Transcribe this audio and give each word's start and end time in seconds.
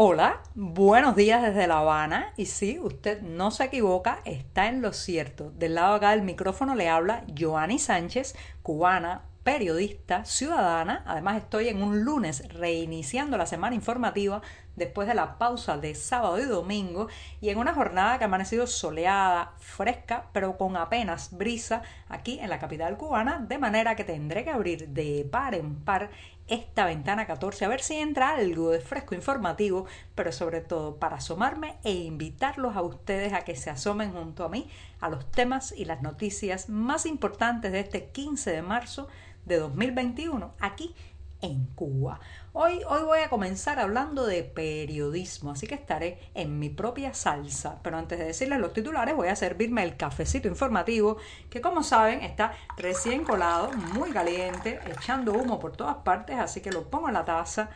Hola, 0.00 0.44
buenos 0.54 1.16
días 1.16 1.42
desde 1.42 1.66
La 1.66 1.78
Habana. 1.78 2.32
Y 2.36 2.46
sí, 2.46 2.78
usted 2.78 3.20
no 3.20 3.50
se 3.50 3.64
equivoca, 3.64 4.20
está 4.24 4.68
en 4.68 4.80
lo 4.80 4.92
cierto. 4.92 5.50
Del 5.50 5.74
lado 5.74 5.94
acá 5.96 6.12
del 6.12 6.22
micrófono 6.22 6.76
le 6.76 6.88
habla 6.88 7.24
Joanny 7.36 7.80
Sánchez, 7.80 8.36
cubana, 8.62 9.24
periodista, 9.42 10.24
ciudadana. 10.24 11.02
Además 11.04 11.38
estoy 11.38 11.66
en 11.66 11.82
un 11.82 12.04
lunes 12.04 12.46
reiniciando 12.48 13.36
la 13.36 13.46
semana 13.46 13.74
informativa 13.74 14.40
después 14.78 15.06
de 15.08 15.14
la 15.14 15.36
pausa 15.38 15.76
de 15.76 15.94
sábado 15.94 16.38
y 16.38 16.44
domingo 16.44 17.08
y 17.40 17.50
en 17.50 17.58
una 17.58 17.74
jornada 17.74 18.18
que 18.18 18.24
ha 18.24 18.26
amanecido 18.28 18.66
soleada, 18.66 19.52
fresca, 19.58 20.26
pero 20.32 20.56
con 20.56 20.76
apenas 20.76 21.36
brisa 21.36 21.82
aquí 22.08 22.38
en 22.40 22.50
la 22.50 22.58
capital 22.58 22.96
cubana, 22.96 23.44
de 23.46 23.58
manera 23.58 23.96
que 23.96 24.04
tendré 24.04 24.44
que 24.44 24.50
abrir 24.50 24.88
de 24.88 25.28
par 25.30 25.54
en 25.54 25.74
par 25.76 26.10
esta 26.46 26.86
ventana 26.86 27.26
14 27.26 27.64
a 27.64 27.68
ver 27.68 27.80
si 27.80 27.96
entra 27.96 28.30
algo 28.30 28.70
de 28.70 28.80
fresco 28.80 29.14
informativo, 29.14 29.86
pero 30.14 30.32
sobre 30.32 30.62
todo 30.62 30.96
para 30.96 31.16
asomarme 31.16 31.76
e 31.84 31.92
invitarlos 31.92 32.74
a 32.74 32.82
ustedes 32.82 33.34
a 33.34 33.42
que 33.42 33.54
se 33.54 33.68
asomen 33.68 34.12
junto 34.12 34.44
a 34.44 34.48
mí 34.48 34.68
a 35.00 35.10
los 35.10 35.30
temas 35.30 35.72
y 35.76 35.84
las 35.84 36.00
noticias 36.00 36.68
más 36.70 37.04
importantes 37.04 37.72
de 37.72 37.80
este 37.80 38.06
15 38.06 38.50
de 38.50 38.62
marzo 38.62 39.08
de 39.44 39.58
2021 39.58 40.54
aquí 40.60 40.94
en 41.40 41.66
Cuba. 41.74 42.20
Hoy, 42.52 42.82
hoy 42.88 43.02
voy 43.04 43.20
a 43.20 43.28
comenzar 43.28 43.78
hablando 43.78 44.26
de 44.26 44.42
periodismo, 44.42 45.52
así 45.52 45.66
que 45.66 45.74
estaré 45.74 46.18
en 46.34 46.58
mi 46.58 46.68
propia 46.68 47.14
salsa. 47.14 47.80
Pero 47.82 47.98
antes 47.98 48.18
de 48.18 48.26
decirles 48.26 48.58
los 48.58 48.72
titulares, 48.72 49.14
voy 49.14 49.28
a 49.28 49.36
servirme 49.36 49.82
el 49.82 49.96
cafecito 49.96 50.48
informativo, 50.48 51.18
que 51.50 51.60
como 51.60 51.82
saben 51.82 52.22
está 52.22 52.52
recién 52.76 53.24
colado, 53.24 53.70
muy 53.94 54.10
caliente, 54.10 54.80
echando 54.86 55.32
humo 55.32 55.58
por 55.58 55.76
todas 55.76 55.96
partes, 55.96 56.38
así 56.38 56.60
que 56.60 56.72
lo 56.72 56.90
pongo 56.90 57.08
en 57.08 57.14
la 57.14 57.24
taza 57.24 57.70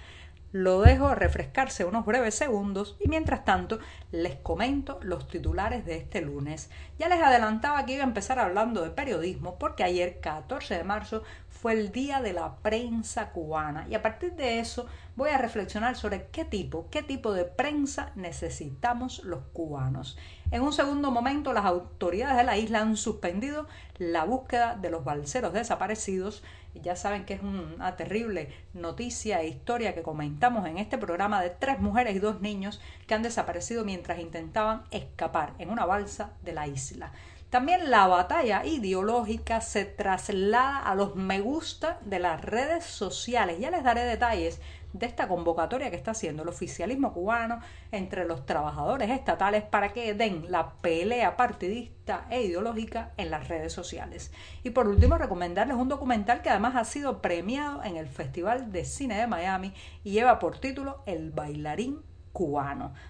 lo 0.52 0.83
dejo 0.83 1.15
refrescarse 1.15 1.87
unos 1.87 2.05
breves 2.05 2.35
segundos 2.35 2.96
y 3.01 3.09
mientras 3.09 3.45
tanto 3.45 3.79
les 4.10 4.37
comento 4.37 5.01
los 5.02 5.27
titulares 5.27 5.87
de 5.87 5.96
este 5.96 6.21
lunes. 6.21 6.71
Ya 6.99 7.09
les 7.09 7.23
adelantaba 7.23 7.85
que 7.87 7.95
iba 7.95 8.05
a 8.05 8.07
empezar 8.07 8.38
hablando 8.38 8.83
de 8.83 8.90
periodismo 8.90 9.59
porque 9.59 9.83
ayer 9.83 10.21
14 10.21 10.77
de 10.77 10.85
marzo 10.85 11.23
fue 11.63 11.74
el 11.74 11.93
día 11.93 12.21
de 12.21 12.32
la 12.32 12.57
prensa 12.57 13.30
cubana 13.30 13.87
y 13.88 13.95
a 13.95 14.02
partir 14.02 14.32
de 14.32 14.59
eso 14.59 14.87
voy 15.15 15.30
a 15.30 15.38
reflexionar 15.38 15.95
sobre 15.95 16.27
qué 16.32 16.45
tipo, 16.45 16.88
qué 16.91 17.05
tipo 17.05 17.32
de 17.32 17.45
prensa 17.45 18.10
necesitamos 18.16 19.23
los 19.23 19.45
cubanos. 19.52 20.18
En 20.51 20.63
un 20.63 20.73
segundo 20.73 21.13
momento 21.13 21.52
las 21.52 21.65
autoridades 21.65 22.37
de 22.37 22.43
la 22.43 22.59
isla 22.59 22.80
han 22.80 22.96
suspendido 22.96 23.68
la 23.99 24.24
búsqueda 24.24 24.74
de 24.74 24.90
los 24.90 25.05
balseros 25.05 25.52
desaparecidos. 25.52 26.43
Ya 26.74 26.96
saben 26.96 27.24
que 27.27 27.35
es 27.35 27.43
una 27.43 27.95
terrible 27.95 28.52
noticia 28.74 29.40
e 29.40 29.46
historia 29.46 29.95
que 29.95 30.02
comentamos 30.02 30.66
en 30.66 30.79
este 30.79 30.99
programa 30.99 31.40
de 31.40 31.51
tres 31.51 31.79
mujeres 31.79 32.16
y 32.16 32.18
dos 32.18 32.40
niños 32.40 32.80
que 33.07 33.15
han 33.15 33.23
desaparecido 33.23 33.85
mientras 33.85 34.18
intentaban 34.18 34.83
escapar 34.90 35.55
en 35.59 35.71
una 35.71 35.87
balsa 35.87 36.33
de 36.43 36.55
la 36.55 36.66
isla. 36.66 37.13
También 37.53 37.91
la 37.91 38.07
batalla 38.07 38.65
ideológica 38.65 39.61
se 39.61 39.85
traslada 39.85 40.79
a 40.79 40.95
los 40.95 41.17
me 41.17 41.43
gusta 41.43 41.99
de 42.01 42.19
las 42.19 42.41
redes 42.41 42.83
sociales. 42.83 43.59
Ya 43.61 43.71
les 43.71 43.85
daré 43.85 44.05
detalles 44.05 44.59
de 44.95 45.05
esta 45.05 45.29
convocatoria 45.29 45.91
que 45.91 45.97
está 45.97 46.13
haciendo 46.13 46.45
el 46.45 46.49
oficialismo 46.49 47.13
cubano 47.13 47.61
entre 47.91 48.25
los 48.25 48.47
trabajadores 48.47 49.11
estatales 49.11 49.65
para 49.65 49.93
que 49.93 50.15
den 50.15 50.51
la 50.51 50.73
pelea 50.77 51.37
partidista 51.37 52.27
e 52.30 52.41
ideológica 52.41 53.13
en 53.19 53.30
las 53.30 53.49
redes 53.49 53.75
sociales. 53.75 54.33
Y 54.63 54.71
por 54.71 54.89
último, 54.89 55.19
recomendarles 55.19 55.77
un 55.77 55.91
documental 55.91 56.41
que 56.41 56.49
además 56.49 56.75
ha 56.75 56.87
sido 56.87 57.21
premiado 57.21 57.85
en 57.85 57.99
el 57.99 58.07
Festival 58.07 58.73
de 58.73 58.87
Cine 58.87 59.19
de 59.19 59.27
Miami 59.27 59.75
y 60.05 60.13
lleva 60.13 60.39
por 60.39 60.57
título 60.57 61.03
El 61.05 61.33
bailarín 61.33 62.01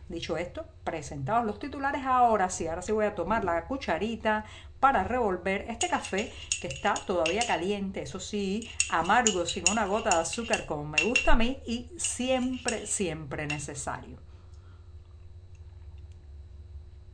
Dicho 0.08 0.36
esto, 0.36 0.66
presentados 0.84 1.46
los 1.46 1.58
titulares, 1.58 2.04
ahora 2.04 2.50
sí, 2.50 2.66
ahora 2.66 2.82
sí 2.82 2.92
voy 2.92 3.06
a 3.06 3.14
tomar 3.14 3.44
la 3.44 3.66
cucharita 3.66 4.44
para 4.80 5.04
revolver 5.04 5.66
este 5.68 5.88
café 5.88 6.32
que 6.60 6.66
está 6.66 6.94
todavía 6.94 7.46
caliente, 7.46 8.02
eso 8.02 8.18
sí, 8.18 8.68
amargo, 8.90 9.46
sin 9.46 9.64
una 9.70 9.86
gota 9.86 10.10
de 10.10 10.22
azúcar 10.22 10.66
como 10.66 10.84
me 10.84 11.02
gusta 11.04 11.32
a 11.32 11.36
mí 11.36 11.60
y 11.66 11.90
siempre, 11.96 12.86
siempre 12.86 13.46
necesario. 13.46 14.31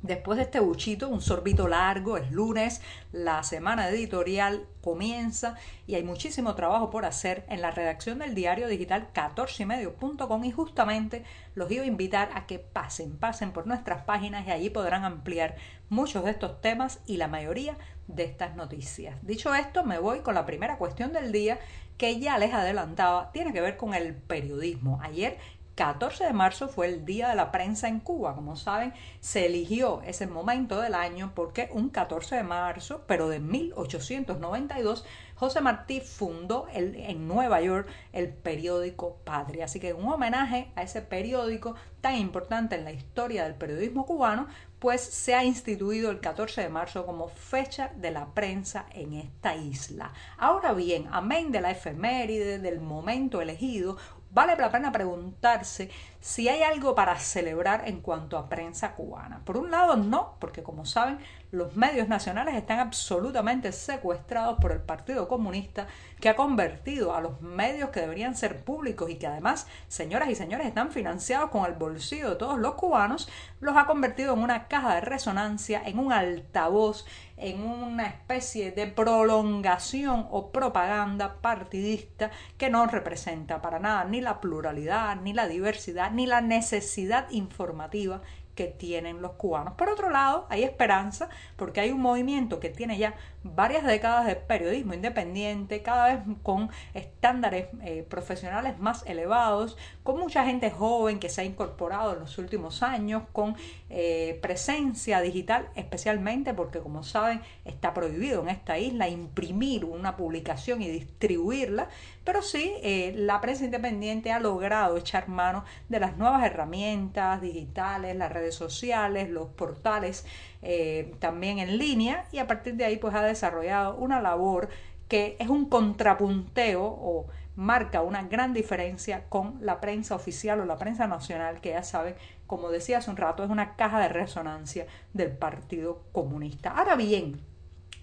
Después 0.02 0.36
de 0.36 0.44
este 0.44 0.60
buchito, 0.60 1.08
un 1.08 1.20
sorbito 1.20 1.66
largo, 1.66 2.16
es 2.18 2.30
lunes, 2.30 2.80
la 3.10 3.42
semana 3.42 3.88
editorial 3.88 4.64
comienza 4.80 5.56
y 5.88 5.96
hay 5.96 6.04
muchísimo 6.04 6.54
trabajo 6.54 6.88
por 6.88 7.04
hacer 7.04 7.44
en 7.48 7.60
la 7.60 7.72
redacción 7.72 8.20
del 8.20 8.36
diario 8.36 8.68
digital 8.68 9.08
14ymedio.com 9.12 10.44
y 10.44 10.52
justamente 10.52 11.24
los 11.56 11.68
iba 11.72 11.82
a 11.82 11.86
invitar 11.86 12.30
a 12.34 12.46
que 12.46 12.60
pasen, 12.60 13.18
pasen 13.18 13.50
por 13.50 13.66
nuestras 13.66 14.04
páginas 14.04 14.46
y 14.46 14.52
allí 14.52 14.70
podrán 14.70 15.04
ampliar 15.04 15.56
muchos 15.88 16.24
de 16.24 16.30
estos 16.30 16.60
temas 16.60 17.00
y 17.04 17.16
la 17.16 17.26
mayoría 17.26 17.76
de 18.06 18.22
estas 18.22 18.54
noticias. 18.54 19.16
Dicho 19.22 19.52
esto, 19.52 19.82
me 19.82 19.98
voy 19.98 20.20
con 20.20 20.36
la 20.36 20.46
primera 20.46 20.78
cuestión 20.78 21.12
del 21.12 21.32
día 21.32 21.58
que 21.96 22.20
ya 22.20 22.38
les 22.38 22.54
adelantaba, 22.54 23.32
tiene 23.32 23.52
que 23.52 23.60
ver 23.60 23.76
con 23.76 23.92
el 23.92 24.14
periodismo. 24.14 25.00
Ayer 25.02 25.38
14 25.78 26.24
de 26.24 26.32
marzo 26.32 26.66
fue 26.66 26.88
el 26.88 27.04
Día 27.04 27.28
de 27.28 27.36
la 27.36 27.52
Prensa 27.52 27.86
en 27.86 28.00
Cuba. 28.00 28.34
Como 28.34 28.56
saben, 28.56 28.92
se 29.20 29.46
eligió 29.46 30.02
ese 30.04 30.26
momento 30.26 30.80
del 30.80 30.92
año 30.92 31.30
porque 31.36 31.70
un 31.72 31.88
14 31.88 32.34
de 32.34 32.42
marzo, 32.42 33.04
pero 33.06 33.28
de 33.28 33.38
1892, 33.38 35.04
José 35.36 35.60
Martí 35.60 36.00
fundó 36.00 36.66
el, 36.74 36.96
en 36.96 37.28
Nueva 37.28 37.60
York 37.60 37.88
el 38.12 38.28
periódico 38.28 39.18
Patria. 39.24 39.66
Así 39.66 39.78
que 39.78 39.92
un 39.92 40.12
homenaje 40.12 40.72
a 40.74 40.82
ese 40.82 41.00
periódico 41.00 41.76
tan 42.00 42.16
importante 42.16 42.74
en 42.74 42.84
la 42.84 42.90
historia 42.90 43.44
del 43.44 43.54
periodismo 43.54 44.04
cubano, 44.04 44.48
pues 44.80 45.00
se 45.00 45.34
ha 45.34 45.44
instituido 45.44 46.10
el 46.10 46.20
14 46.20 46.62
de 46.62 46.68
marzo 46.68 47.04
como 47.06 47.28
fecha 47.28 47.92
de 47.96 48.10
la 48.10 48.26
prensa 48.34 48.86
en 48.92 49.14
esta 49.14 49.56
isla. 49.56 50.12
Ahora 50.38 50.72
bien, 50.72 51.08
amén 51.10 51.50
de 51.50 51.60
la 51.60 51.70
efeméride, 51.72 52.58
del 52.58 52.80
momento 52.80 53.40
elegido, 53.40 53.96
vale 54.30 54.56
la 54.56 54.70
pena 54.70 54.92
preguntarse 54.92 55.90
si 56.20 56.48
hay 56.48 56.62
algo 56.62 56.94
para 56.94 57.18
celebrar 57.18 57.88
en 57.88 58.00
cuanto 58.00 58.36
a 58.36 58.48
prensa 58.48 58.94
cubana. 58.94 59.40
Por 59.44 59.56
un 59.56 59.70
lado, 59.70 59.96
no, 59.96 60.36
porque 60.40 60.62
como 60.62 60.84
saben, 60.84 61.18
los 61.50 61.76
medios 61.76 62.08
nacionales 62.08 62.54
están 62.54 62.80
absolutamente 62.80 63.72
secuestrados 63.72 64.58
por 64.60 64.72
el 64.72 64.80
Partido 64.80 65.28
Comunista, 65.28 65.86
que 66.20 66.28
ha 66.28 66.36
convertido 66.36 67.14
a 67.14 67.20
los 67.20 67.40
medios 67.40 67.90
que 67.90 68.00
deberían 68.00 68.36
ser 68.36 68.64
públicos 68.64 69.08
y 69.08 69.16
que 69.16 69.28
además, 69.28 69.66
señoras 69.86 70.28
y 70.28 70.34
señores, 70.34 70.66
están 70.66 70.90
financiados 70.90 71.50
con 71.50 71.64
el 71.64 71.72
bolsillo 71.72 72.30
de 72.30 72.36
todos 72.36 72.58
los 72.58 72.74
cubanos, 72.74 73.28
los 73.60 73.76
ha 73.76 73.86
convertido 73.86 74.34
en 74.34 74.40
una 74.40 74.68
caja 74.68 74.96
de 74.96 75.00
resonancia, 75.00 75.82
en 75.86 75.98
un 75.98 76.12
altavoz, 76.12 77.06
en 77.40 77.62
una 77.62 78.06
especie 78.06 78.72
de 78.72 78.86
prolongación 78.86 80.26
o 80.30 80.50
propaganda 80.50 81.40
partidista 81.40 82.30
que 82.56 82.70
no 82.70 82.86
representa 82.86 83.62
para 83.62 83.78
nada 83.78 84.04
ni 84.04 84.20
la 84.20 84.40
pluralidad, 84.40 85.16
ni 85.16 85.32
la 85.32 85.48
diversidad, 85.48 86.10
ni 86.10 86.26
la 86.26 86.40
necesidad 86.40 87.30
informativa 87.30 88.22
que 88.58 88.66
tienen 88.66 89.22
los 89.22 89.34
cubanos. 89.34 89.74
Por 89.74 89.88
otro 89.88 90.10
lado, 90.10 90.48
hay 90.50 90.64
esperanza 90.64 91.28
porque 91.54 91.78
hay 91.78 91.92
un 91.92 92.00
movimiento 92.00 92.58
que 92.58 92.70
tiene 92.70 92.98
ya 92.98 93.14
varias 93.44 93.84
décadas 93.84 94.26
de 94.26 94.34
periodismo 94.34 94.94
independiente, 94.94 95.80
cada 95.82 96.08
vez 96.08 96.24
con 96.42 96.68
estándares 96.92 97.68
eh, 97.84 98.04
profesionales 98.08 98.76
más 98.80 99.04
elevados, 99.06 99.76
con 100.02 100.18
mucha 100.18 100.44
gente 100.44 100.72
joven 100.72 101.20
que 101.20 101.28
se 101.28 101.42
ha 101.42 101.44
incorporado 101.44 102.14
en 102.14 102.18
los 102.18 102.36
últimos 102.38 102.82
años, 102.82 103.22
con 103.32 103.54
eh, 103.90 104.40
presencia 104.42 105.20
digital, 105.20 105.68
especialmente 105.76 106.52
porque, 106.52 106.80
como 106.80 107.04
saben, 107.04 107.40
está 107.64 107.94
prohibido 107.94 108.42
en 108.42 108.48
esta 108.48 108.76
isla 108.78 109.08
imprimir 109.08 109.84
una 109.84 110.16
publicación 110.16 110.82
y 110.82 110.88
distribuirla, 110.88 111.88
pero 112.24 112.42
sí, 112.42 112.74
eh, 112.82 113.14
la 113.16 113.40
prensa 113.40 113.64
independiente 113.64 114.32
ha 114.32 114.40
logrado 114.40 114.96
echar 114.96 115.28
mano 115.28 115.64
de 115.88 116.00
las 116.00 116.16
nuevas 116.18 116.44
herramientas 116.44 117.40
digitales, 117.40 118.16
las 118.16 118.32
redes 118.32 118.47
sociales, 118.54 119.30
los 119.30 119.48
portales 119.48 120.24
eh, 120.62 121.14
también 121.18 121.58
en 121.58 121.78
línea 121.78 122.26
y 122.32 122.38
a 122.38 122.46
partir 122.46 122.74
de 122.74 122.84
ahí 122.84 122.96
pues 122.96 123.14
ha 123.14 123.22
desarrollado 123.22 123.96
una 123.96 124.20
labor 124.20 124.68
que 125.08 125.36
es 125.38 125.48
un 125.48 125.68
contrapunteo 125.68 126.82
o 126.84 127.26
marca 127.56 128.02
una 128.02 128.22
gran 128.22 128.54
diferencia 128.54 129.24
con 129.28 129.58
la 129.60 129.80
prensa 129.80 130.14
oficial 130.14 130.60
o 130.60 130.64
la 130.64 130.76
prensa 130.76 131.08
nacional 131.08 131.60
que 131.60 131.70
ya 131.70 131.82
saben, 131.82 132.14
como 132.46 132.70
decía 132.70 132.98
hace 132.98 133.10
un 133.10 133.16
rato, 133.16 133.42
es 133.42 133.50
una 133.50 133.74
caja 133.74 133.98
de 134.00 134.08
resonancia 134.08 134.86
del 135.12 135.32
Partido 135.32 136.02
Comunista. 136.12 136.70
Ahora 136.70 136.94
bien, 136.94 137.40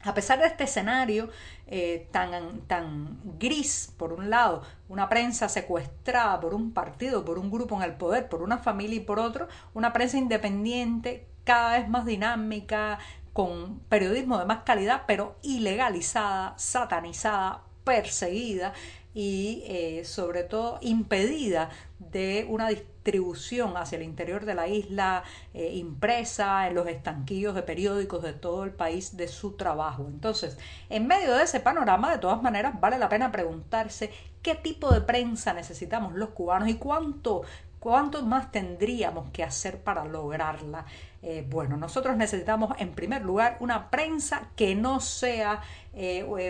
a 0.06 0.14
pesar 0.14 0.40
de 0.40 0.48
este 0.48 0.64
escenario 0.66 1.30
eh, 1.68 2.08
tan, 2.12 2.62
tan 2.62 3.20
gris, 3.40 3.94
por 3.98 4.14
un 4.14 4.30
lado, 4.30 4.62
una 4.88 5.10
prensa 5.10 5.50
secuestrada 5.50 6.40
por 6.40 6.54
un 6.54 6.72
partido, 6.72 7.26
por 7.26 7.40
un 7.40 7.52
grupo 7.52 7.76
en 7.76 7.84
el 7.84 7.96
poder, 7.96 8.30
por 8.30 8.42
una 8.42 8.60
familia 8.60 8.98
y 8.98 9.02
por 9.02 9.20
otro, 9.20 9.48
una 9.74 9.92
prensa 9.94 10.18
independiente 10.18 11.28
cada 11.44 11.78
vez 11.78 11.90
más 11.90 12.06
dinámica, 12.06 13.00
con 13.34 13.80
periodismo 13.90 14.38
de 14.38 14.46
más 14.46 14.64
calidad, 14.64 15.04
pero 15.08 15.36
ilegalizada, 15.42 16.58
satanizada, 16.58 17.64
perseguida, 17.84 18.74
y 19.16 19.64
eh, 19.66 20.04
sobre 20.04 20.44
todo 20.44 20.78
impedida 20.82 21.70
de 22.00 22.46
una 22.50 22.68
distribución 22.68 23.78
hacia 23.78 23.96
el 23.96 24.04
interior 24.04 24.46
de 24.46 24.54
la 24.54 24.68
isla 24.68 25.24
eh, 25.54 25.72
impresa 25.74 26.68
en 26.68 26.76
los 26.76 26.86
estanquillos 26.88 27.56
de 27.56 27.64
periódicos 27.64 28.22
de 28.22 28.34
todo 28.34 28.66
el 28.66 28.72
país 28.72 29.16
de 29.16 29.30
su 29.30 29.54
trabajo. 29.54 30.06
Entonces, 30.06 30.58
en 30.90 31.08
medio 31.08 31.34
de 31.34 31.44
ese 31.44 31.62
panorama, 31.62 32.12
de 32.12 32.18
todas 32.18 32.44
maneras, 32.44 32.80
vale 32.82 33.00
la 33.00 33.08
pena 33.08 33.32
preguntarse 33.32 34.12
qué 34.42 34.54
tipo 34.54 34.94
de 34.94 35.00
prensa 35.00 35.54
necesitamos 35.54 36.14
los 36.14 36.30
cubanos 36.30 36.68
y 36.70 36.76
cuánto 36.76 37.44
¿Cuánto 37.80 38.24
más 38.24 38.52
tendríamos 38.52 39.30
que 39.30 39.44
hacer 39.44 39.78
para 39.78 40.06
lograrla? 40.06 40.86
Eh, 41.22 41.46
bueno, 41.48 41.78
nosotros 41.78 42.18
necesitamos 42.18 42.74
en 42.80 42.96
primer 42.96 43.22
lugar 43.22 43.58
una 43.60 43.92
prensa 43.92 44.50
que 44.56 44.74
no 44.74 45.00
sea 45.00 45.62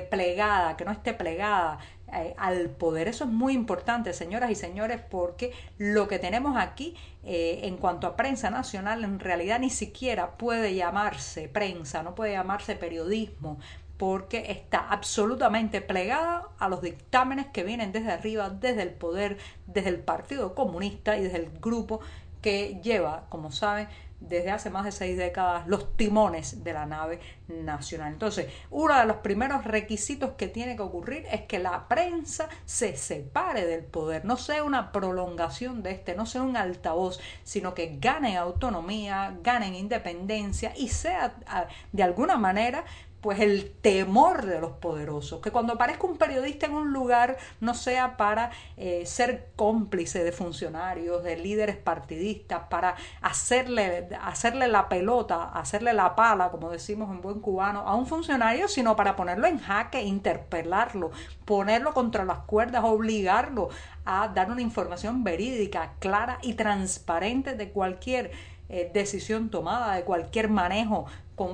plegada, 0.10 0.78
que 0.78 0.86
no 0.86 0.92
esté 0.92 1.14
plegada 1.14 1.80
eh, 2.16 2.34
al 2.38 2.70
poder. 2.70 3.08
Eso 3.08 3.26
es 3.26 3.30
muy 3.30 3.54
importante, 3.54 4.14
señoras 4.14 4.50
y 4.52 4.56
señores, 4.56 5.02
porque 5.10 5.52
lo 5.78 6.08
que 6.08 6.20
tenemos 6.20 6.58
aquí 6.58 6.96
eh, 7.24 7.62
en 7.64 7.78
cuanto 7.78 8.08
a 8.08 8.16
prensa 8.16 8.50
nacional 8.50 9.04
en 9.04 9.20
realidad 9.20 9.60
ni 9.60 9.70
siquiera 9.70 10.38
puede 10.38 10.76
llamarse 10.76 11.50
prensa, 11.50 12.04
no 12.04 12.16
puede 12.16 12.34
llamarse 12.34 12.76
periodismo, 12.76 13.60
porque 13.98 14.52
está 14.52 14.80
absolutamente 14.90 15.82
plegada 15.82 16.50
a 16.60 16.70
los 16.70 16.82
dictámenes 16.82 17.48
que 17.48 17.64
vienen 17.64 17.92
desde 17.92 18.12
arriba, 18.12 18.50
desde 18.50 18.82
el 18.82 18.92
poder, 18.92 19.38
desde 19.68 19.90
el 19.90 20.00
Partido 20.00 20.54
Comunista 20.54 21.18
y 21.18 21.24
desde 21.24 21.38
el 21.38 21.50
grupo 21.60 22.02
que 22.46 22.80
lleva, 22.84 23.26
como 23.30 23.50
saben, 23.50 23.88
desde 24.20 24.52
hace 24.52 24.70
más 24.70 24.86
de 24.86 24.92
seis 24.92 25.18
décadas 25.18 25.68
los 25.68 25.98
timones 25.98 26.64
de 26.64 26.74
la 26.74 26.86
nave 26.86 27.20
nacional. 27.48 28.14
Entonces, 28.14 28.52
uno 28.70 28.96
de 28.96 29.06
los 29.06 29.18
primeros 29.18 29.66
requisitos 29.66 30.34
que 30.38 30.48
tiene 30.48 30.76
que 30.76 30.84
ocurrir 30.84 31.26
es 31.32 31.42
que 31.42 31.58
la 31.58 31.88
prensa 31.88 32.48
se 32.66 32.98
separe 32.98 33.66
del 33.66 33.84
poder, 33.84 34.26
no 34.26 34.38
sea 34.38 34.64
una 34.64 34.92
prolongación 34.92 35.82
de 35.82 35.92
este, 35.92 36.16
no 36.16 36.28
sea 36.28 36.44
un 36.44 36.56
altavoz, 36.56 37.20
sino 37.44 37.74
que 37.74 37.98
gane 38.00 38.38
autonomía, 38.38 39.36
gane 39.42 39.76
independencia 39.76 40.72
y 40.78 40.90
sea 40.90 41.36
ah, 41.48 41.66
de 41.92 42.04
alguna 42.04 42.38
manera 42.38 42.86
pues 43.26 43.40
el 43.40 43.72
temor 43.82 44.46
de 44.46 44.62
los 44.62 44.74
poderosos, 44.74 45.42
que 45.42 45.50
cuando 45.50 45.74
aparezca 45.74 46.06
un 46.06 46.20
periodista 46.20 46.68
en 46.68 46.74
un 46.74 46.94
lugar 46.94 47.38
no 47.60 47.74
sea 47.74 48.18
para 48.18 48.52
eh, 48.78 49.04
ser 49.08 49.48
cómplice 49.56 50.24
de 50.24 50.32
funcionarios, 50.32 51.24
de 51.24 51.36
líderes 51.36 51.76
partidistas, 51.76 52.68
para 52.70 52.96
hacerle, 53.24 54.10
hacerle 54.22 54.68
la 54.68 54.90
pelota, 54.90 55.46
hacerle 55.46 55.94
la 55.94 56.16
pala, 56.16 56.52
como 56.52 56.70
decimos 56.70 57.10
en 57.10 57.22
buen 57.22 57.40
cubano, 57.40 57.80
a 57.80 57.96
un 57.96 58.06
funcionario, 58.06 58.68
sino 58.68 58.96
para 58.96 59.16
ponerlo 59.16 59.48
en 59.48 59.58
jaque, 59.58 60.04
interpelarlo, 60.04 61.10
ponerlo 61.46 61.96
contra 61.96 62.26
las 62.26 62.42
cuerdas, 62.42 62.84
obligarlo 62.84 63.70
a 64.06 64.28
dar 64.28 64.52
una 64.52 64.62
información 64.62 65.24
verídica, 65.24 65.94
clara 65.98 66.38
y 66.44 66.54
transparente 66.54 67.56
de 67.56 67.72
cualquier 67.72 68.30
eh, 68.70 68.90
decisión 68.94 69.50
tomada, 69.50 69.96
de 69.96 70.04
cualquier 70.04 70.50
manejo 70.50 71.06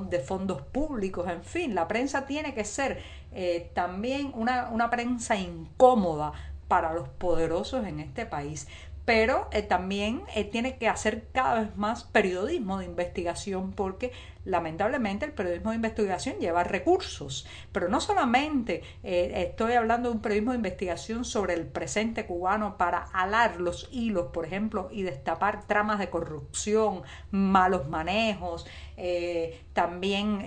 de 0.08 0.20
fondos 0.20 0.62
públicos, 0.62 1.28
en 1.28 1.42
fin, 1.42 1.74
la 1.74 1.88
prensa 1.88 2.26
tiene 2.26 2.54
que 2.54 2.64
ser 2.64 3.02
eh, 3.32 3.70
también 3.74 4.30
una, 4.34 4.68
una 4.70 4.90
prensa 4.90 5.36
incómoda 5.36 6.32
para 6.68 6.94
los 6.94 7.08
poderosos 7.08 7.84
en 7.86 8.00
este 8.00 8.24
país. 8.24 8.68
Pero 9.04 9.48
eh, 9.50 9.62
también 9.62 10.22
tiene 10.52 10.76
que 10.76 10.88
hacer 10.88 11.26
cada 11.32 11.60
vez 11.60 11.76
más 11.76 12.04
periodismo 12.04 12.78
de 12.78 12.84
investigación 12.84 13.72
porque 13.72 14.12
lamentablemente 14.44 15.24
el 15.24 15.32
periodismo 15.32 15.70
de 15.70 15.76
investigación 15.76 16.36
lleva 16.38 16.64
recursos, 16.64 17.46
pero 17.72 17.88
no 17.88 18.00
solamente 18.00 18.82
eh, 19.02 19.48
estoy 19.48 19.74
hablando 19.74 20.08
de 20.08 20.16
un 20.16 20.22
periodismo 20.22 20.52
de 20.52 20.56
investigación 20.56 21.24
sobre 21.24 21.54
el 21.54 21.66
presente 21.66 22.26
cubano 22.26 22.76
para 22.76 23.02
alar 23.12 23.60
los 23.60 23.88
hilos, 23.92 24.28
por 24.32 24.44
ejemplo, 24.44 24.88
y 24.92 25.02
destapar 25.02 25.66
tramas 25.66 25.98
de 25.98 26.10
corrupción, 26.10 27.02
malos 27.30 27.88
manejos, 27.88 28.66
también 29.72 30.46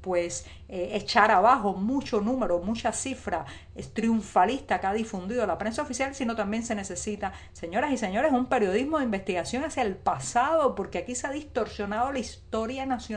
pues 0.00 0.46
echar 0.68 1.30
abajo 1.30 1.74
mucho 1.74 2.20
número, 2.20 2.58
mucha 2.58 2.90
cifra 2.90 3.44
triunfalista 3.92 4.80
que 4.80 4.86
ha 4.86 4.92
difundido 4.92 5.46
la 5.46 5.58
prensa 5.58 5.82
oficial, 5.82 6.14
sino 6.14 6.34
también 6.34 6.62
se 6.62 6.74
necesita, 6.74 7.32
señoras 7.52 7.92
y 7.92 7.98
señores, 7.98 8.32
un 8.32 8.46
periodismo 8.46 8.98
de 8.98 9.04
investigación 9.04 9.64
hacia 9.64 9.82
el 9.82 9.96
pasado, 9.96 10.74
porque 10.74 10.98
aquí 10.98 11.14
se 11.14 11.26
ha 11.26 11.30
distorsionado 11.30 12.12
la 12.12 12.18
historia 12.18 12.86
nacional, 12.86 13.15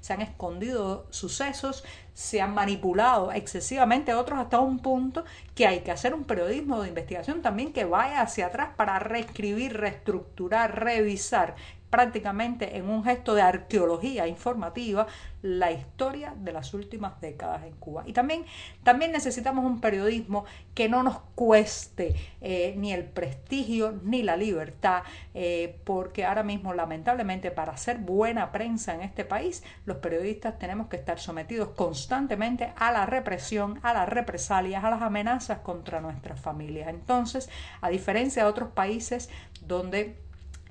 se 0.00 0.12
han 0.12 0.20
escondido 0.20 1.06
sucesos, 1.10 1.84
se 2.14 2.40
han 2.40 2.54
manipulado 2.54 3.32
excesivamente 3.32 4.14
otros 4.14 4.38
hasta 4.38 4.60
un 4.60 4.78
punto 4.78 5.24
que 5.54 5.66
hay 5.66 5.80
que 5.80 5.90
hacer 5.90 6.14
un 6.14 6.24
periodismo 6.24 6.82
de 6.82 6.88
investigación 6.88 7.42
también 7.42 7.72
que 7.72 7.84
vaya 7.84 8.20
hacia 8.20 8.46
atrás 8.46 8.70
para 8.76 8.98
reescribir, 8.98 9.76
reestructurar, 9.76 10.82
revisar 10.82 11.56
prácticamente 11.92 12.78
en 12.78 12.88
un 12.88 13.04
gesto 13.04 13.34
de 13.34 13.42
arqueología 13.42 14.26
informativa 14.26 15.06
la 15.42 15.72
historia 15.72 16.32
de 16.38 16.50
las 16.50 16.72
últimas 16.72 17.20
décadas 17.20 17.64
en 17.64 17.74
Cuba. 17.74 18.04
Y 18.06 18.14
también, 18.14 18.46
también 18.82 19.12
necesitamos 19.12 19.66
un 19.66 19.78
periodismo 19.82 20.46
que 20.74 20.88
no 20.88 21.02
nos 21.02 21.18
cueste 21.34 22.14
eh, 22.40 22.74
ni 22.78 22.94
el 22.94 23.04
prestigio 23.04 24.00
ni 24.04 24.22
la 24.22 24.38
libertad, 24.38 25.02
eh, 25.34 25.80
porque 25.84 26.24
ahora 26.24 26.42
mismo 26.42 26.72
lamentablemente 26.72 27.50
para 27.50 27.72
hacer 27.72 27.98
buena 27.98 28.52
prensa 28.52 28.94
en 28.94 29.02
este 29.02 29.26
país, 29.26 29.62
los 29.84 29.98
periodistas 29.98 30.58
tenemos 30.58 30.86
que 30.86 30.96
estar 30.96 31.18
sometidos 31.18 31.70
constantemente 31.76 32.72
a 32.76 32.90
la 32.90 33.04
represión, 33.04 33.80
a 33.82 33.92
las 33.92 34.08
represalias, 34.08 34.82
a 34.82 34.88
las 34.88 35.02
amenazas 35.02 35.58
contra 35.58 36.00
nuestras 36.00 36.40
familias. 36.40 36.88
Entonces, 36.88 37.50
a 37.82 37.90
diferencia 37.90 38.44
de 38.44 38.48
otros 38.48 38.70
países 38.70 39.28
donde 39.60 40.21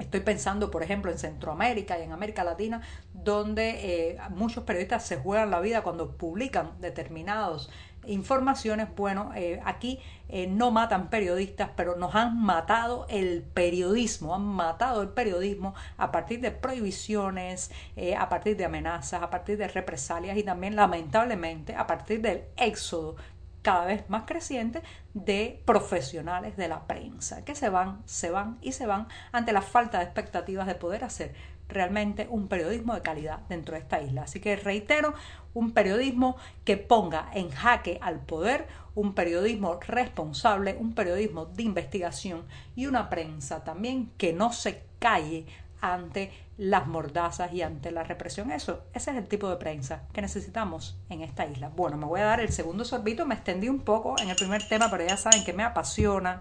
Estoy 0.02 0.22
pensando, 0.22 0.72
por 0.72 0.82
ejemplo, 0.82 1.12
en 1.12 1.20
Centroamérica 1.20 2.00
y 2.00 2.02
en 2.02 2.12
América 2.12 2.44
Latina, 2.44 2.82
donde 3.14 4.10
eh, 4.10 4.18
muchos 4.32 4.64
periodistas 4.64 5.06
se 5.06 5.18
juegan 5.18 5.52
la 5.52 5.60
vida 5.60 5.84
cuando 5.84 6.18
publican 6.18 6.72
determinadas 6.80 7.70
informaciones. 8.08 8.88
Bueno, 8.96 9.32
eh, 9.36 9.62
aquí 9.64 10.00
eh, 10.28 10.48
no 10.48 10.72
matan 10.72 11.12
periodistas, 11.12 11.70
pero 11.76 11.96
nos 11.98 12.16
han 12.16 12.42
matado 12.42 13.06
el 13.10 13.44
periodismo, 13.44 14.34
han 14.34 14.42
matado 14.42 15.04
el 15.04 15.10
periodismo 15.10 15.76
a 15.98 16.12
partir 16.12 16.42
de 16.42 16.50
prohibiciones, 16.50 17.70
a 18.18 18.28
partir 18.28 18.58
de 18.58 18.66
amenazas, 18.66 19.22
a 19.22 19.30
partir 19.30 19.60
de 19.60 19.68
represalias 19.68 20.36
y 20.36 20.42
también, 20.42 20.76
lamentablemente, 20.76 21.76
a 21.76 21.86
partir 21.86 22.22
del 22.22 22.46
éxodo 22.58 23.18
cada 23.62 23.86
vez 23.86 24.10
más 24.10 24.24
creciente 24.24 24.82
de 25.14 25.62
profesionales 25.66 26.58
de 26.58 26.68
la 26.68 26.88
prensa, 26.88 27.46
que 27.46 27.56
se 27.56 27.70
van, 27.70 28.02
se 28.06 28.32
van 28.32 28.58
y 28.62 28.72
se 28.72 28.88
van 28.88 29.08
ante 29.32 29.54
la 29.54 29.62
falta 29.62 30.00
de 30.00 30.06
expectativas 30.06 30.68
de 30.68 30.76
poder 30.76 31.04
hacer 31.04 31.34
realmente 31.72 32.28
un 32.30 32.48
periodismo 32.48 32.94
de 32.94 33.02
calidad 33.02 33.40
dentro 33.50 33.76
de 33.76 33.82
esta 33.82 34.02
isla. 34.02 34.24
Así 34.24 34.40
que 34.40 34.56
reitero, 34.56 35.14
un 35.54 35.72
periodismo 35.72 36.38
que 36.66 36.78
ponga 36.78 37.30
en 37.34 37.50
jaque 37.50 37.98
al 38.02 38.20
poder, 38.20 38.68
un 38.94 39.14
periodismo 39.14 39.80
responsable, 39.80 40.76
un 40.80 40.94
periodismo 40.94 41.46
de 41.46 41.64
investigación 41.64 42.46
y 42.76 42.88
una 42.88 43.10
prensa 43.10 43.64
también 43.64 44.12
que 44.18 44.34
no 44.34 44.52
se 44.52 44.84
calle 45.00 45.46
ante 45.82 46.32
las 46.58 46.88
mordazas 46.88 47.52
y 47.54 47.62
ante 47.64 47.92
la 47.92 48.04
represión. 48.04 48.52
Eso, 48.52 48.84
ese 48.94 49.12
es 49.12 49.18
el 49.18 49.28
tipo 49.28 49.50
de 49.50 49.58
prensa 49.58 50.04
que 50.14 50.22
necesitamos 50.22 50.98
en 51.10 51.22
esta 51.22 51.46
isla. 51.46 51.70
Bueno, 51.70 51.98
me 51.98 52.06
voy 52.06 52.22
a 52.22 52.26
dar 52.26 52.40
el 52.40 52.52
segundo 52.52 52.86
sorbito, 52.86 53.26
me 53.26 53.36
extendí 53.36 53.68
un 53.68 53.82
poco 53.82 54.16
en 54.22 54.30
el 54.30 54.36
primer 54.36 54.68
tema, 54.68 54.90
pero 54.90 55.06
ya 55.06 55.18
saben 55.18 55.44
que 55.44 55.54
me 55.54 55.64
apasiona 55.64 56.40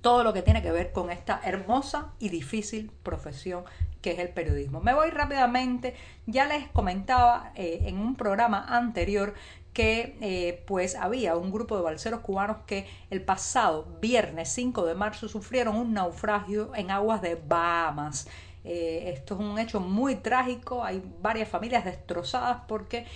todo 0.00 0.24
lo 0.24 0.32
que 0.32 0.42
tiene 0.42 0.62
que 0.62 0.72
ver 0.72 0.92
con 0.92 1.10
esta 1.10 1.40
hermosa 1.44 2.12
y 2.18 2.30
difícil 2.30 2.90
profesión 3.02 3.64
que 4.02 4.10
es 4.10 4.18
el 4.18 4.28
periodismo. 4.28 4.80
Me 4.80 4.92
voy 4.92 5.10
rápidamente, 5.10 5.94
ya 6.26 6.46
les 6.46 6.68
comentaba 6.68 7.52
eh, 7.54 7.84
en 7.86 7.98
un 7.98 8.16
programa 8.16 8.66
anterior 8.68 9.34
que 9.72 10.18
eh, 10.20 10.62
pues 10.66 10.96
había 10.96 11.34
un 11.36 11.50
grupo 11.50 11.76
de 11.76 11.82
balseros 11.82 12.20
cubanos 12.20 12.58
que 12.66 12.86
el 13.08 13.22
pasado 13.22 13.86
viernes 14.02 14.50
5 14.50 14.84
de 14.84 14.94
marzo 14.94 15.28
sufrieron 15.28 15.76
un 15.76 15.94
naufragio 15.94 16.72
en 16.74 16.90
aguas 16.90 17.22
de 17.22 17.36
Bahamas. 17.36 18.28
Eh, 18.64 19.14
esto 19.16 19.34
es 19.34 19.40
un 19.40 19.58
hecho 19.58 19.80
muy 19.80 20.16
trágico, 20.16 20.84
hay 20.84 21.02
varias 21.20 21.48
familias 21.48 21.84
destrozadas 21.84 22.58
porque 22.68 23.06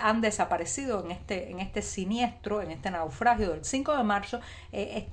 han 0.00 0.20
desaparecido 0.20 1.04
en 1.04 1.10
este, 1.10 1.50
en 1.50 1.58
este 1.58 1.82
siniestro, 1.82 2.60
en 2.60 2.70
este 2.70 2.90
naufragio 2.90 3.50
del 3.50 3.64
5 3.64 3.96
de 3.96 4.04
marzo, 4.04 4.40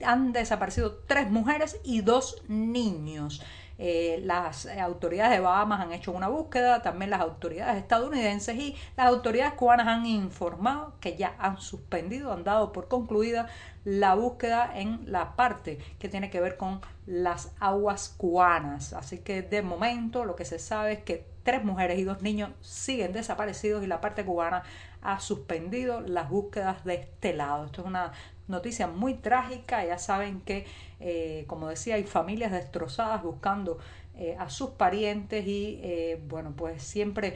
han 0.04 0.34
desaparecido 0.34 1.00
tres 1.08 1.32
mujeres 1.32 1.80
y 1.84 2.02
dos 2.02 2.44
niños. 2.48 3.42
Eh, 3.82 4.20
las 4.26 4.66
autoridades 4.66 5.32
de 5.32 5.40
Bahamas 5.40 5.80
han 5.80 5.94
hecho 5.94 6.12
una 6.12 6.28
búsqueda, 6.28 6.82
también 6.82 7.12
las 7.12 7.22
autoridades 7.22 7.78
estadounidenses 7.78 8.58
y 8.58 8.76
las 8.98 9.08
autoridades 9.08 9.54
cubanas 9.54 9.88
han 9.88 10.06
informado 10.06 10.94
que 11.00 11.16
ya 11.16 11.34
han 11.40 11.62
suspendido, 11.62 12.34
han 12.34 12.44
dado 12.44 12.74
por 12.74 12.90
concluida 12.90 13.48
la 13.86 14.16
búsqueda 14.16 14.70
en 14.78 15.10
la 15.10 15.38
parte 15.38 15.80
que 15.98 16.10
tiene 16.10 16.30
que 16.30 16.42
ver 16.42 16.58
con 16.58 16.82
las 17.06 17.54
aguas 17.62 18.14
cubanas. 18.18 18.92
Así 18.92 19.20
que 19.20 19.44
de 19.44 19.62
momento 19.62 20.26
lo 20.26 20.36
que 20.36 20.44
se 20.44 20.60
sabe 20.60 20.92
es 20.92 21.00
que 21.04 21.26
tres 21.50 21.64
mujeres 21.64 21.98
y 21.98 22.04
dos 22.04 22.22
niños 22.22 22.52
siguen 22.62 23.12
desaparecidos 23.12 23.84
y 23.84 23.88
la 23.88 24.02
parte 24.02 24.24
cubana 24.24 24.62
ha 25.02 25.20
suspendido 25.20 26.00
las 26.02 26.30
búsquedas 26.30 26.86
de 26.86 26.94
este 26.94 27.34
lado. 27.34 27.66
Esto 27.66 27.82
es 27.82 27.88
una 27.88 28.12
noticia 28.48 28.86
muy 28.86 29.16
trágica. 29.16 29.84
Ya 29.84 29.98
saben 29.98 30.42
que, 30.42 30.68
eh, 31.00 31.46
como 31.48 31.68
decía, 31.68 31.96
hay 31.96 32.04
familias 32.04 32.52
destrozadas 32.52 33.24
buscando 33.24 33.80
eh, 34.16 34.36
a 34.38 34.52
sus 34.52 34.70
parientes 34.72 35.48
y, 35.48 35.80
eh, 35.82 36.22
bueno, 36.28 36.54
pues 36.56 36.84
siempre 36.84 37.36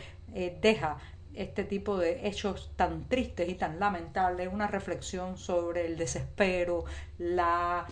deja 0.62 0.98
este 1.34 1.64
tipo 1.64 1.98
de 1.98 2.28
hechos 2.28 2.72
tan 2.76 3.10
tristes 3.10 3.50
y 3.50 3.56
tan 3.56 3.80
lamentables 3.80 4.48
una 4.54 4.68
reflexión 4.68 5.38
sobre 5.40 5.88
el 5.88 5.98
desespero, 5.98 6.86
la 7.18 7.88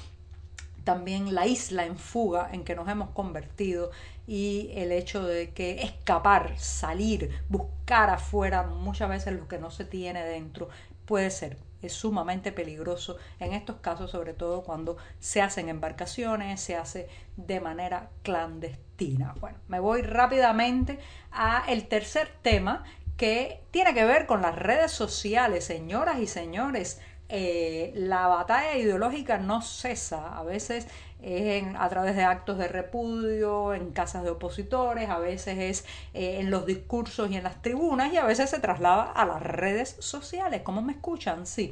también 0.84 1.36
la 1.36 1.48
isla 1.48 1.86
en 1.86 1.98
fuga 1.98 2.50
en 2.52 2.64
que 2.64 2.76
nos 2.76 2.88
hemos 2.90 3.10
convertido 3.12 3.92
y 4.28 4.72
el 4.76 4.92
hecho 4.92 5.24
de 5.24 5.52
que 5.52 5.82
escapar, 5.82 6.58
salir, 6.58 7.32
buscar 7.50 8.10
afuera 8.10 8.64
muchas 8.64 9.10
veces 9.10 9.34
lo 9.34 9.48
que 9.48 9.60
no 9.60 9.72
se 9.72 9.86
tiene 9.86 10.24
dentro 10.24 10.70
puede 11.06 11.30
ser 11.30 11.58
es 11.82 11.94
sumamente 11.94 12.52
peligroso 12.52 13.18
en 13.40 13.54
estos 13.54 13.78
casos, 13.78 14.12
sobre 14.12 14.34
todo 14.34 14.64
cuando 14.64 14.98
se 15.20 15.42
hacen 15.42 15.70
embarcaciones, 15.70 16.62
se 16.62 16.76
hace 16.76 17.10
de 17.38 17.60
manera 17.60 18.10
clandestina. 18.24 19.34
Bueno, 19.40 19.58
me 19.68 19.80
voy 19.80 20.02
rápidamente 20.04 21.00
a 21.32 21.64
el 21.68 21.88
tercer 21.88 22.32
tema 22.42 22.84
que 23.18 23.64
tiene 23.72 23.94
que 23.94 24.06
ver 24.06 24.26
con 24.26 24.42
las 24.42 24.56
redes 24.56 24.92
sociales, 24.92 25.66
señoras 25.66 26.20
y 26.20 26.28
señores. 26.28 27.00
Eh, 27.34 27.94
la 27.96 28.28
batalla 28.28 28.76
ideológica 28.76 29.38
no 29.38 29.62
cesa. 29.62 30.38
A 30.38 30.44
veces 30.44 30.86
es 31.22 31.64
a 31.78 31.88
través 31.88 32.16
de 32.18 32.24
actos 32.24 32.58
de 32.58 32.68
repudio, 32.68 33.74
en 33.74 33.92
casas 33.92 34.24
de 34.24 34.32
opositores, 34.32 35.10
a 35.10 35.18
veces 35.20 35.58
es 35.58 35.86
eh, 36.14 36.40
en 36.40 36.52
los 36.52 36.66
discursos 36.66 37.32
y 37.32 37.38
en 37.38 37.44
las 37.44 37.62
tribunas 37.62 38.12
y 38.12 38.18
a 38.18 38.26
veces 38.26 38.50
se 38.50 38.60
traslada 38.60 39.04
a 39.04 39.26
las 39.26 39.42
redes 39.42 39.96
sociales. 40.00 40.62
¿Cómo 40.64 40.82
me 40.82 40.92
escuchan? 40.92 41.46
Sí, 41.46 41.72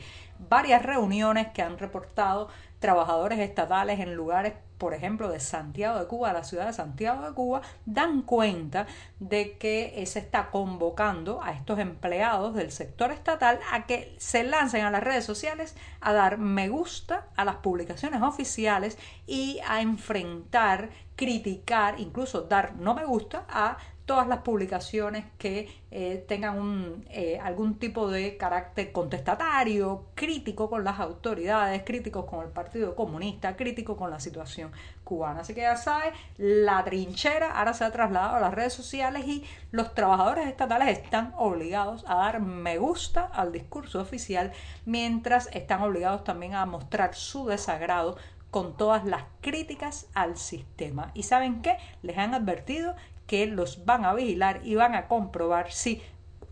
varias 0.50 0.84
reuniones 0.84 1.48
que 1.48 1.62
han 1.62 1.78
reportado 1.78 2.48
trabajadores 2.80 3.40
estatales 3.40 4.00
en 4.00 4.16
lugares 4.16 4.54
por 4.80 4.94
ejemplo, 4.94 5.30
de 5.30 5.40
Santiago 5.40 6.00
de 6.00 6.08
Cuba, 6.08 6.34
la 6.34 6.44
ciudad 6.44 6.66
de 6.66 6.74
Santiago 6.74 7.28
de 7.28 7.36
Cuba, 7.36 7.62
dan 7.86 8.24
cuenta 8.24 8.88
de 9.20 9.58
que 9.58 10.04
se 10.08 10.20
está 10.20 10.50
convocando 10.50 11.44
a 11.44 11.52
estos 11.52 11.78
empleados 11.78 12.56
del 12.56 12.72
sector 12.72 13.12
estatal 13.12 13.60
a 13.72 13.86
que 13.86 14.16
se 14.18 14.44
lancen 14.44 14.86
a 14.86 14.92
las 14.92 15.04
redes 15.04 15.26
sociales 15.26 15.76
a 16.00 16.14
dar 16.14 16.38
me 16.38 16.70
gusta 16.70 17.28
a 17.36 17.44
las 17.46 17.58
publicaciones 17.58 18.22
oficiales 18.22 18.98
y 19.28 19.60
a 19.68 19.82
enfrentar, 19.82 20.90
criticar, 21.16 22.00
incluso 22.00 22.44
dar 22.44 22.76
no 22.78 22.96
me 22.96 23.06
gusta 23.06 23.46
a 23.50 23.78
todas 24.10 24.28
las 24.28 24.40
publicaciones 24.40 25.24
que 25.38 25.70
eh, 25.92 26.26
tengan 26.28 26.58
un, 26.58 27.06
eh, 27.12 27.40
algún 27.44 27.78
tipo 27.78 28.10
de 28.10 28.38
carácter 28.38 28.92
contestatario, 28.92 30.08
crítico 30.16 30.68
con 30.68 30.84
las 30.84 31.00
autoridades, 31.00 31.84
crítico 31.86 32.26
con 32.26 32.44
el 32.44 32.50
Partido 32.52 32.96
Comunista, 32.96 33.56
crítico 33.56 33.98
con 33.98 34.10
la 34.10 34.20
situación 34.20 34.72
cubana. 35.04 35.42
Así 35.42 35.54
que 35.54 35.62
ya 35.62 35.78
sabes, 35.78 36.16
la 36.38 36.84
trinchera 36.84 37.52
ahora 37.52 37.76
se 37.76 37.84
ha 37.84 37.92
trasladado 37.92 38.38
a 38.38 38.40
las 38.40 38.56
redes 38.56 38.74
sociales 38.74 39.28
y 39.28 39.44
los 39.70 39.94
trabajadores 39.94 40.48
estatales 40.48 40.98
están 40.98 41.36
obligados 41.38 42.04
a 42.08 42.16
dar 42.16 42.42
me 42.42 42.80
gusta 42.80 43.30
al 43.32 43.52
discurso 43.52 44.02
oficial, 44.02 44.54
mientras 44.86 45.50
están 45.54 45.84
obligados 45.84 46.24
también 46.24 46.56
a 46.56 46.66
mostrar 46.66 47.14
su 47.14 47.46
desagrado 47.46 48.18
con 48.52 48.76
todas 48.76 49.06
las 49.06 49.24
críticas 49.42 50.08
al 50.14 50.38
sistema. 50.38 51.12
¿Y 51.14 51.24
saben 51.24 51.62
qué? 51.62 51.78
Les 52.02 52.18
han 52.18 52.34
advertido 52.34 52.96
que 53.30 53.46
los 53.46 53.86
van 53.86 54.06
a 54.06 54.16
vigilar 54.16 54.62
y 54.64 54.74
van 54.74 54.96
a 54.96 55.08
comprobar 55.08 55.72
si 55.72 56.02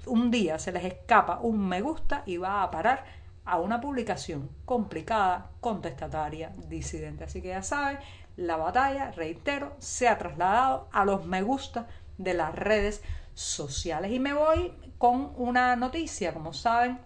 un 0.06 0.30
día 0.30 0.60
se 0.60 0.72
les 0.72 0.86
escapa 0.86 1.40
un 1.40 1.68
me 1.68 1.82
gusta 1.82 2.22
y 2.28 2.38
va 2.38 2.62
a 2.62 2.70
parar 2.70 3.04
a 3.46 3.58
una 3.58 3.82
publicación 3.82 4.48
complicada, 4.64 5.50
contestataria, 5.60 6.54
disidente. 6.70 7.24
Así 7.24 7.42
que 7.42 7.48
ya 7.48 7.64
saben, 7.64 7.98
la 8.36 8.58
batalla, 8.58 9.10
reitero, 9.10 9.76
se 9.80 10.08
ha 10.08 10.20
trasladado 10.20 10.88
a 10.92 11.04
los 11.04 11.26
me 11.26 11.42
gusta 11.42 11.88
de 12.20 12.36
las 12.36 12.54
redes 12.54 13.02
sociales. 13.34 14.12
Y 14.12 14.20
me 14.20 14.34
voy 14.34 14.72
con 15.00 15.34
una 15.36 15.76
noticia, 15.76 16.32
como 16.32 16.54
saben, 16.54 17.00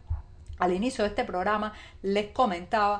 al 0.60 0.74
inicio 0.74 1.06
de 1.06 1.12
este 1.12 1.24
programa 1.24 1.72
les 2.02 2.32
comentaba 2.32 3.00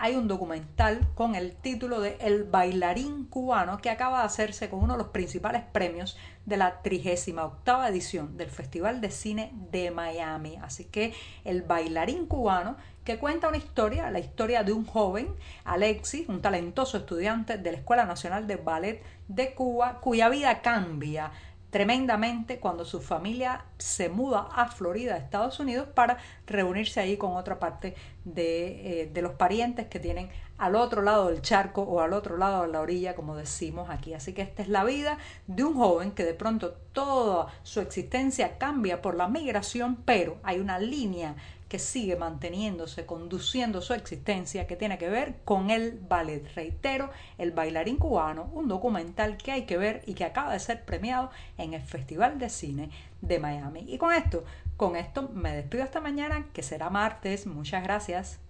hay 0.00 0.16
un 0.16 0.26
documental 0.26 1.06
con 1.14 1.36
el 1.36 1.54
título 1.54 2.00
de 2.00 2.16
El 2.20 2.42
bailarín 2.42 3.26
cubano 3.26 3.78
que 3.78 3.88
acaba 3.88 4.18
de 4.18 4.24
hacerse 4.24 4.68
con 4.68 4.82
uno 4.82 4.94
de 4.94 4.98
los 4.98 5.08
principales 5.08 5.62
premios 5.62 6.18
de 6.44 6.56
la 6.56 6.82
38 6.82 7.84
edición 7.86 8.36
del 8.36 8.50
Festival 8.50 9.00
de 9.00 9.12
Cine 9.12 9.52
de 9.70 9.92
Miami. 9.92 10.56
Así 10.60 10.86
que 10.86 11.14
El 11.44 11.62
bailarín 11.62 12.26
cubano 12.26 12.76
que 13.04 13.18
cuenta 13.18 13.48
una 13.48 13.58
historia, 13.58 14.10
la 14.10 14.18
historia 14.18 14.64
de 14.64 14.72
un 14.72 14.84
joven, 14.84 15.28
Alexis, 15.64 16.28
un 16.28 16.42
talentoso 16.42 16.98
estudiante 16.98 17.56
de 17.56 17.70
la 17.72 17.78
Escuela 17.78 18.04
Nacional 18.04 18.48
de 18.48 18.56
Ballet 18.56 19.02
de 19.28 19.54
Cuba, 19.54 20.00
cuya 20.00 20.28
vida 20.28 20.62
cambia 20.62 21.30
tremendamente 21.70 22.58
cuando 22.58 22.84
su 22.84 23.00
familia 23.00 23.64
se 23.78 24.08
muda 24.08 24.48
a 24.52 24.66
Florida, 24.66 25.16
Estados 25.16 25.60
Unidos, 25.60 25.88
para 25.94 26.18
reunirse 26.46 27.00
ahí 27.00 27.16
con 27.16 27.36
otra 27.36 27.58
parte 27.58 27.94
de, 28.24 29.02
eh, 29.02 29.10
de, 29.12 29.22
los 29.22 29.32
parientes 29.32 29.86
que 29.86 30.00
tienen 30.00 30.28
al 30.58 30.74
otro 30.74 31.00
lado 31.00 31.28
del 31.28 31.40
charco 31.40 31.82
o 31.82 32.00
al 32.00 32.12
otro 32.12 32.36
lado 32.36 32.62
de 32.62 32.68
la 32.68 32.80
orilla, 32.80 33.14
como 33.14 33.36
decimos 33.36 33.88
aquí. 33.88 34.14
Así 34.14 34.32
que 34.32 34.42
esta 34.42 34.62
es 34.62 34.68
la 34.68 34.84
vida 34.84 35.18
de 35.46 35.64
un 35.64 35.74
joven 35.74 36.10
que 36.10 36.24
de 36.24 36.34
pronto 36.34 36.72
toda 36.92 37.46
su 37.62 37.80
existencia 37.80 38.58
cambia 38.58 39.00
por 39.00 39.14
la 39.14 39.28
migración, 39.28 39.96
pero 40.04 40.38
hay 40.42 40.58
una 40.58 40.78
línea 40.78 41.36
que 41.70 41.78
sigue 41.78 42.16
manteniéndose, 42.16 43.06
conduciendo 43.06 43.80
su 43.80 43.94
existencia, 43.94 44.66
que 44.66 44.74
tiene 44.74 44.98
que 44.98 45.08
ver 45.08 45.36
con 45.44 45.70
el 45.70 46.00
ballet. 46.00 46.44
Reitero, 46.56 47.10
El 47.38 47.52
bailarín 47.52 47.96
cubano, 47.96 48.50
un 48.52 48.66
documental 48.66 49.36
que 49.36 49.52
hay 49.52 49.66
que 49.66 49.78
ver 49.78 50.02
y 50.04 50.14
que 50.14 50.24
acaba 50.24 50.52
de 50.52 50.58
ser 50.58 50.84
premiado 50.84 51.30
en 51.58 51.72
el 51.72 51.82
Festival 51.82 52.40
de 52.40 52.50
Cine 52.50 52.90
de 53.20 53.38
Miami. 53.38 53.84
Y 53.86 53.98
con 53.98 54.12
esto, 54.12 54.44
con 54.76 54.96
esto 54.96 55.30
me 55.32 55.54
despido 55.54 55.84
esta 55.84 56.00
mañana, 56.00 56.48
que 56.52 56.64
será 56.64 56.90
martes. 56.90 57.46
Muchas 57.46 57.84
gracias. 57.84 58.40